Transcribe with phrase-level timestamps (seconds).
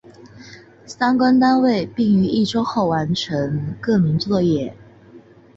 [0.87, 4.75] 相关单位并于一周后完成更名作业。